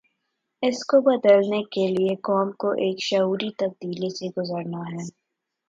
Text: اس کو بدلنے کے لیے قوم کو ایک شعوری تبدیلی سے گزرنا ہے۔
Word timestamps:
اس 0.63 0.83
کو 0.85 1.01
بدلنے 1.01 1.61
کے 1.71 1.87
لیے 1.87 2.15
قوم 2.23 2.51
کو 2.51 2.71
ایک 2.79 3.01
شعوری 3.01 3.49
تبدیلی 3.57 4.09
سے 4.09 4.27
گزرنا 4.37 4.81
ہے۔ 4.91 5.03